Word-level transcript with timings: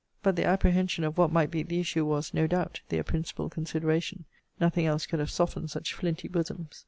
But 0.23 0.35
their 0.35 0.47
apprehension 0.47 1.03
of 1.03 1.19
what 1.19 1.31
might 1.31 1.51
be 1.51 1.61
the 1.61 1.79
issue 1.79 2.05
was, 2.05 2.33
no 2.33 2.47
doubt, 2.47 2.81
their 2.89 3.03
principal 3.03 3.51
consideration: 3.51 4.25
nothing 4.59 4.87
else 4.87 5.05
could 5.05 5.19
have 5.19 5.29
softened 5.29 5.69
such 5.69 5.93
flinty 5.93 6.27
bosoms. 6.27 6.79